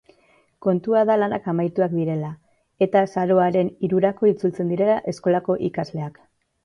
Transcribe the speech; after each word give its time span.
Kontua 0.67 1.01
da 1.09 1.17
lanak 1.23 1.49
amaituak 1.51 1.93
direla, 1.99 2.31
eta 2.87 3.03
azaroaren 3.09 3.69
hirurako 3.89 4.31
itzultzen 4.33 4.73
direla 4.75 4.97
eskolako 5.13 5.59
ikasleak. 5.69 6.19